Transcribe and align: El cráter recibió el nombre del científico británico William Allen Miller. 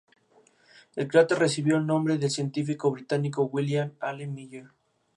El 0.95 1.07
cráter 1.07 1.37
recibió 1.37 1.77
el 1.77 1.85
nombre 1.85 2.17
del 2.17 2.31
científico 2.31 2.89
británico 2.89 3.43
William 3.53 3.91
Allen 3.99 4.33
Miller. 4.33 4.65